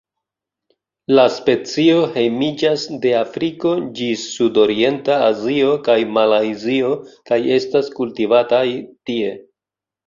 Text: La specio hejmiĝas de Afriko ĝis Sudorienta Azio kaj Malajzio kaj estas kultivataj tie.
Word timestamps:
La 1.17 1.25
specio 1.33 1.97
hejmiĝas 2.15 2.87
de 3.05 3.13
Afriko 3.19 3.75
ĝis 4.01 4.25
Sudorienta 4.39 5.21
Azio 5.29 5.71
kaj 5.91 6.01
Malajzio 6.19 6.99
kaj 7.31 7.43
estas 7.61 7.97
kultivataj 8.01 8.67
tie. 9.11 9.35